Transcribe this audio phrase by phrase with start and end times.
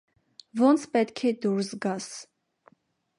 [0.61, 2.09] Ոնց պետք է դուրս գաս: